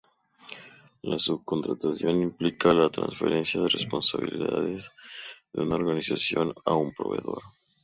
[1.03, 4.91] La subcontratación implica a la trasferencia de responsabilidades
[5.53, 7.43] de una organización a un proveedor.